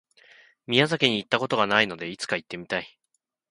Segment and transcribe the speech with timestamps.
[0.65, 2.97] 宮崎に行った事がないので、いつか行ってみたい。